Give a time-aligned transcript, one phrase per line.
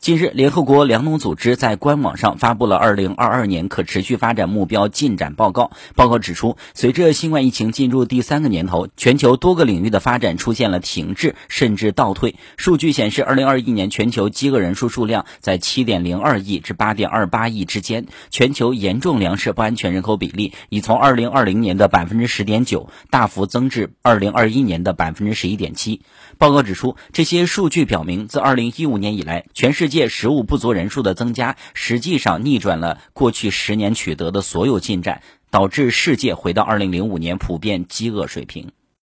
[0.00, 5.72] 近日，联合国粮农组织在官网上发布了二零二二年可持续发展目标进展报告。
[5.94, 12.36] 报告指出，随着新冠疫情进入第三个年头，全球多个领域的发展出现了停滞甚至倒退。
[12.56, 26.00] 数据显示，二零二一年全球饥饿人数数量在七点零二亿至八点二八亿之间，全球严重粮食不安全人口比例已从二零二零年的百分之十点九大幅增至二零二一年的百分之十一点七。
[26.38, 38.72] 报告指出，这些数据表明，自二零一五年以来，全世界食物不足人数的增加，实际上逆转了过去十年取得的所有进展，导致世界回到二零零五年普遍饥饿水平。